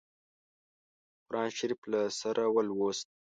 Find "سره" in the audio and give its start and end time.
2.21-2.43